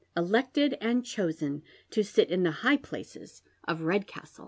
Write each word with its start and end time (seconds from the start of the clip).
elected 0.17 0.75
and 0.81 1.03
choBeu 1.03 1.61
to 1.91 2.03
sit 2.03 2.31
in 2.31 2.41
the 2.41 2.49
high 2.51 2.75
places 2.77 3.43
of 3.65 3.79
Eed 3.81 4.07
tabtle. 4.07 4.39